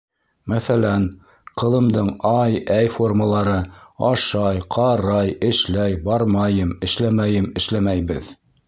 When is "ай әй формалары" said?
2.31-3.59